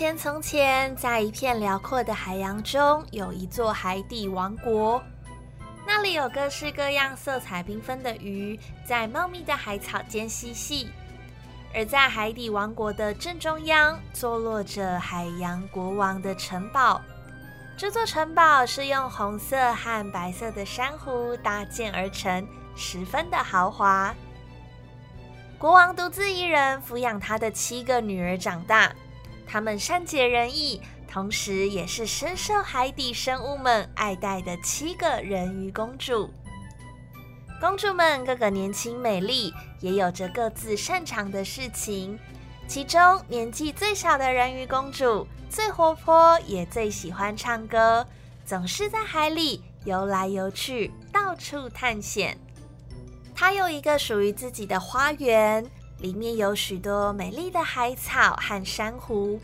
[0.00, 5.02] 从前，从前，在一片辽阔的海洋中，有一座海底王国。
[5.86, 10.90] 那里有各式各样、色彩缤纷的鱼，在茂密的海草间嬉戏。
[11.74, 16.98] 而在海底王国的正中央，坐落着海洋国王的城堡。
[17.76, 24.14] 这座城堡是用红色和白色的珊瑚搭建而成，十分的豪华。
[25.58, 28.90] 国王独自一人抚养他的七个女儿长大。
[29.50, 36.30] 他们善解人意，同时也是深受海底生物们爱戴的七个人鱼公主。
[37.60, 42.16] 公主们个个年轻美丽，也有着各自擅长的事情。
[42.68, 48.06] 其中年纪最小的人鱼公主最活泼，也最喜欢唱歌，
[48.46, 52.38] 总是在海里游来游去，到处探险。
[53.34, 55.68] 她有一个属于自己的花园。
[56.00, 59.38] 里面有许多美丽的海草和珊瑚，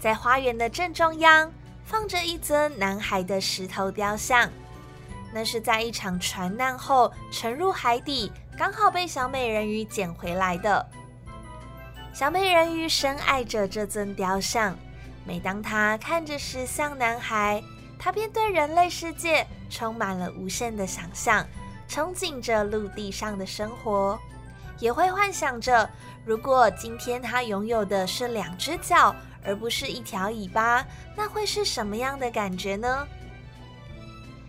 [0.00, 1.52] 在花园的正中央
[1.84, 4.50] 放着一尊男孩的石头雕像，
[5.32, 10.86] 那是在一场船难后沉入海底，刚好被小美人鱼捡回来的。
[12.14, 14.74] 小美人鱼深爱着这尊雕像，
[15.26, 17.62] 每当她看着石像男孩，
[17.98, 21.46] 她便对人类世界充满了无限的想象，
[21.90, 24.18] 憧憬着陆地上的生活。
[24.78, 25.88] 也会幻想着，
[26.24, 30.84] 如果今天它拥有的是两只脚，而不是一条尾巴，
[31.16, 33.06] 那会是什么样的感觉呢？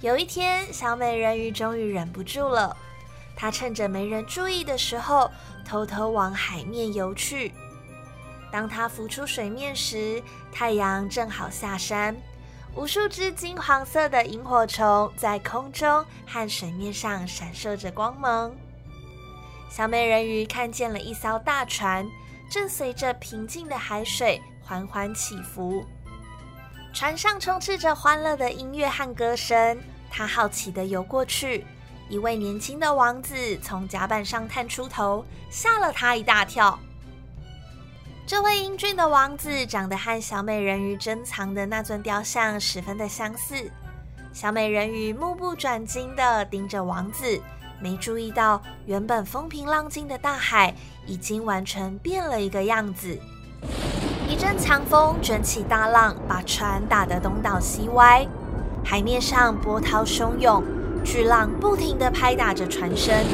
[0.00, 2.76] 有一天，小美人鱼终于忍不住了，
[3.34, 5.30] 她趁着没人注意的时候，
[5.64, 7.52] 偷偷往海面游去。
[8.52, 10.22] 当她浮出水面时，
[10.52, 12.16] 太阳正好下山，
[12.74, 18.52] 无数只金黄色的萤火虫在空中和水面上闪烁着光芒。
[19.76, 22.08] 小美人鱼看见了一艘大船，
[22.48, 25.84] 正随着平静的海水缓缓起伏。
[26.94, 29.78] 船上充斥着欢乐的音乐和歌声。
[30.10, 31.66] 她好奇地游过去，
[32.08, 36.78] 一位年轻的王子从甲板上探出头，吓了她一大跳。
[38.26, 43.70] 这位英俊的王子长得和小美人鱼珍藏的那尊雕像十分的相似。
[44.32, 47.38] 小美人鱼目不转睛地盯着王子。
[47.80, 50.74] 没注意到，原本风平浪静的大海
[51.06, 53.18] 已经完全变了一个样子。
[54.28, 58.26] 一阵强风卷起大浪，把船打得东倒西歪。
[58.84, 60.62] 海面上波涛汹涌，
[61.04, 63.24] 巨浪不停地拍打着船身。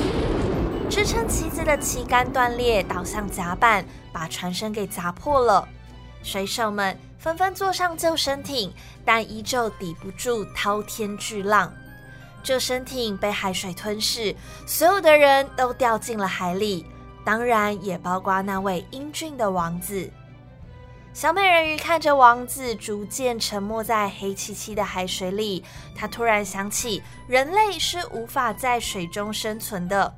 [0.91, 5.67] 支撑旗子的旗杆断裂，倒向甲板，把船身给砸破了。
[6.23, 8.73] 水手们纷纷坐上救生艇，
[9.05, 11.73] 但依旧抵不住滔天巨浪。
[12.43, 14.35] 救生艇被海水吞噬，
[14.67, 16.85] 所有的人都掉进了海里，
[17.25, 20.11] 当然也包括那位英俊的王子。
[21.15, 25.63] 小美人鱼看着王子逐渐沉没在黑漆漆的海水里，
[25.95, 30.15] 她突然想起人类是无法在水中生存的，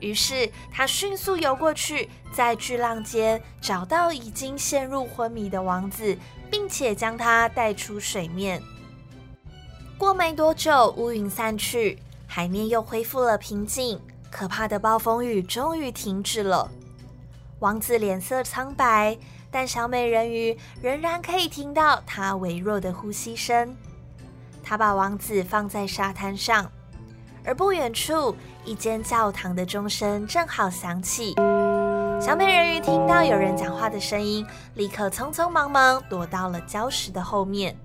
[0.00, 6.18] 于是她迅速游过去，在巨浪间找到已经陷入昏迷的王子，
[6.50, 8.60] 并且将他带出水面。
[10.02, 11.96] 过没多久，乌云散去，
[12.26, 14.00] 海面又恢复了平静。
[14.32, 16.68] 可怕的暴风雨终于停止了。
[17.60, 19.16] 王子脸色苍白，
[19.48, 23.76] 但小美人鱼仍然可以听到他微弱的呼吸声。
[24.60, 26.68] 他把王子放在沙滩上，
[27.44, 28.34] 而不远处
[28.64, 31.36] 一间教堂的钟声正好响起。
[32.20, 37.76] 小美人鱼听到有人讲话的声音，立刻匆匆忙忙躲到了礁石的后面。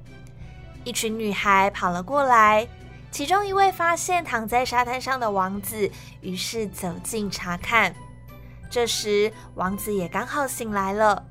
[0.88, 2.66] 一群女孩跑了过来，
[3.12, 7.94] 其中一位发现躺在沙滩上的王子，于是走近查看。
[8.70, 11.26] 这时，王子也刚好醒来了，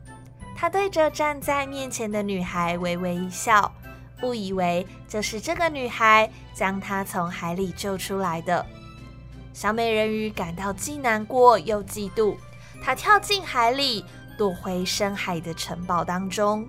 [0.54, 3.72] 他对着站在面前的女孩微微一笑，
[4.20, 8.66] 误以为就是这个女孩将他从海里救出来的。
[9.54, 12.36] 小美人鱼感到既难过又嫉妒，
[12.84, 14.04] 她跳进海里，
[14.36, 16.68] 躲回深海的城堡当中。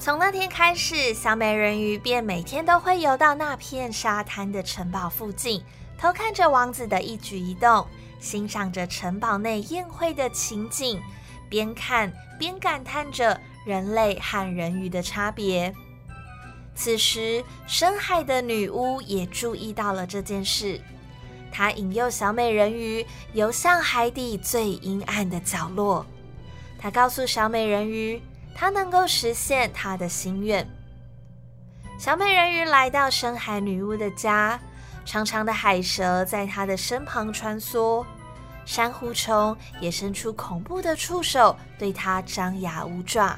[0.00, 5.62] 从那天开始，小美人鱼便每天都会游到那片沙滩的城堡附近，
[5.98, 7.86] 偷看着王子的一举一动，
[8.18, 10.98] 欣赏着城堡内宴会的情景，
[11.50, 15.70] 边看边感叹着人类和人鱼的差别。
[16.74, 20.80] 此时，深海的女巫也注意到了这件事，
[21.52, 23.04] 她引诱小美人鱼
[23.34, 26.06] 游向海底最阴暗的角落。
[26.78, 28.18] 她告诉小美人鱼。
[28.60, 30.68] 他能够实现他的心愿。
[31.98, 34.60] 小美人鱼来到深海女巫的家，
[35.02, 38.04] 长长的海蛇在她的身旁穿梭。
[38.66, 43.34] 珊瑚虫也伸出恐怖的触手，对她张牙舞爪。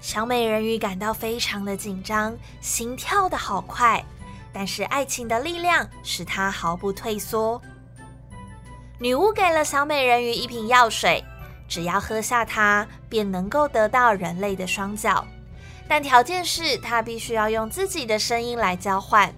[0.00, 4.04] 小美人鱼感到非常的紧张，心跳的好快。
[4.52, 7.62] 但是爱情的力量使她毫不退缩。
[8.98, 11.24] 女巫给了小美人鱼一瓶药水，
[11.70, 15.24] 只要喝下它，便能够得到人类的双脚。
[15.88, 19.32] 但条件是它必须要用自己的声音来交换。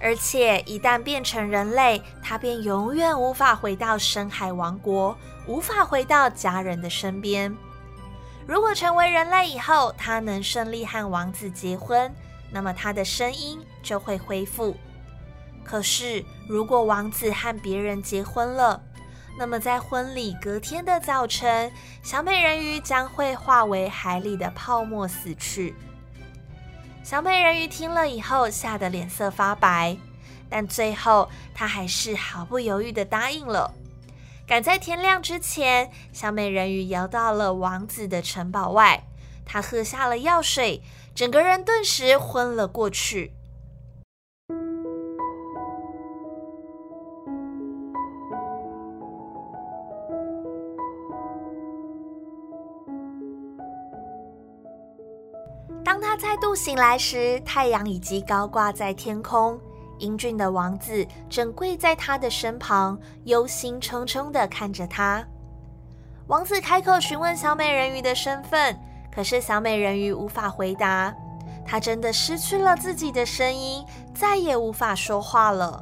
[0.00, 7.56] 而且一旦变成人类，他便永远无法回到深海王国，无法回到家人的身边。
[8.44, 12.12] 如果成为人类以后，他能顺利和王子结婚，
[12.50, 14.76] 那么他的声音就会恢复。
[15.62, 18.82] 可是，如果王子和别人结婚了，
[19.36, 25.74] 那么在婚礼隔天的早晨，小美人鱼将会化为海里的泡沫死去。
[27.02, 29.96] 小美人鱼听了以后，吓得脸色发白，
[30.48, 33.72] 但最后她还是毫不犹豫的答应了。
[34.46, 39.02] 赶在天亮之前，小美人鱼游到了王子的城堡外，
[39.46, 40.82] 她喝下了药水，
[41.14, 43.32] 整个人顿时昏了过去。
[55.84, 59.60] 当他再度醒来时，太阳已经高挂在天空。
[59.98, 65.24] 英俊的王子正跪在他的身旁，忧心忡忡地看着他。
[66.26, 68.76] 王子开口询问小美人鱼的身份，
[69.14, 71.14] 可是小美人鱼无法回答。
[71.64, 75.80] 她真的失去了自己的声音，再也无法说话了。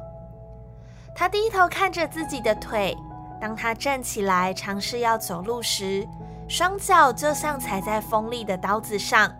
[1.15, 2.95] 她低头看着自己的腿，
[3.39, 6.07] 当她站起来尝试要走路时，
[6.47, 9.31] 双脚就像踩在锋利的刀子上。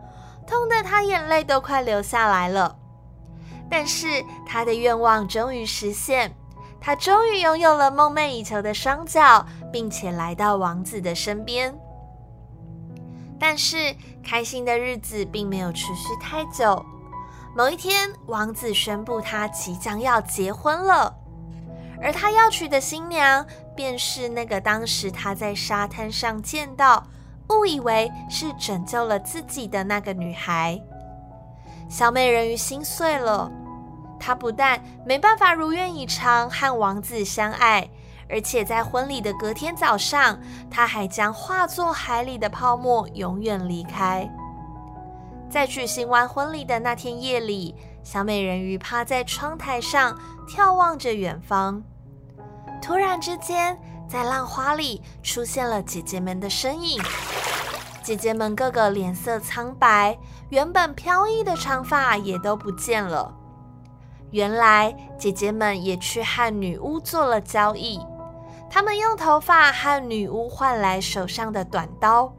[0.45, 2.77] 痛得他眼泪都快流下来了，
[3.69, 6.35] 但是他的愿望终于实现，
[6.79, 11.73] 他终于拥有了梦寐以求的双脚，并且来到王子的身边。
[13.39, 16.85] 但是开心的日子并没有持续太久。
[17.55, 21.13] 某一天，王子宣布他即将要结婚了，
[22.01, 23.45] 而他要娶的新娘
[23.75, 27.03] 便是那个当时他在沙滩上见到。
[27.51, 30.81] 误以为是拯救了自己的那个女孩，
[31.89, 33.51] 小美人鱼心碎了。
[34.19, 37.89] 她不但没办法如愿以偿和王子相爱，
[38.30, 40.39] 而且在婚礼的隔天早上，
[40.69, 44.30] 她还将化作海里的泡沫永远离开。
[45.50, 50.18] 在举行完婚礼的那天夜里，小美人鱼趴在窗台上
[50.48, 51.83] 眺望着远方。
[52.81, 53.77] 突然之间，
[54.11, 57.01] 在浪花里出现了姐姐们的身影。
[58.03, 60.17] 姐姐们个个脸色苍白，
[60.49, 63.33] 原本飘逸的长发也都不见了。
[64.31, 68.05] 原来姐姐们也去和女巫做了交易，
[68.69, 72.33] 她们用头发和女巫换来手上的短刀。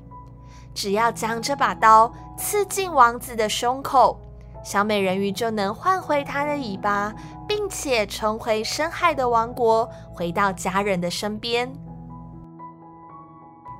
[0.74, 4.20] 只要将这把刀刺进王子的胸口，
[4.62, 7.12] 小美人鱼就能换回她的尾巴，
[7.48, 11.72] 并且重回深海的王国，回到家人的身边。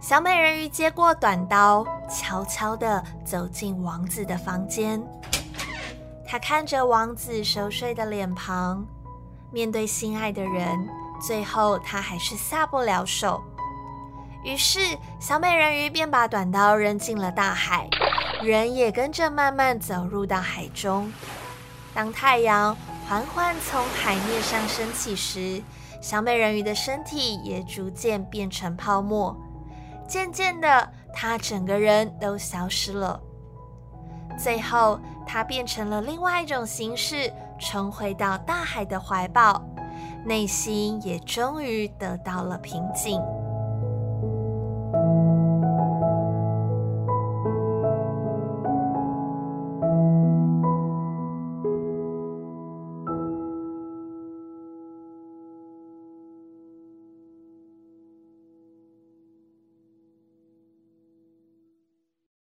[0.00, 5.00] 小美人鱼接过短刀，悄悄地走进王子的房间。
[6.26, 8.84] 她看着王子熟睡的脸庞，
[9.52, 10.88] 面对心爱的人，
[11.24, 13.40] 最后她还是下不了手。
[14.44, 14.80] 于是，
[15.20, 17.88] 小美人鱼便把短刀扔进了大海，
[18.42, 21.12] 人也跟着慢慢走入到海中。
[21.94, 22.76] 当太阳
[23.08, 25.62] 缓缓从海面上升起时，
[26.00, 29.36] 小美人鱼的身体也逐渐变成泡沫。
[30.08, 33.20] 渐渐的，她整个人都消失了。
[34.38, 39.62] 最后，她变成了另外一种形式，重回到大海的怀抱，
[40.24, 43.20] 内心也终于得到了平静。